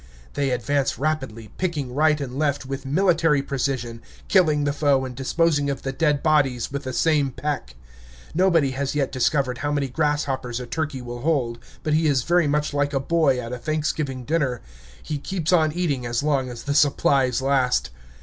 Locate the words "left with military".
2.39-3.43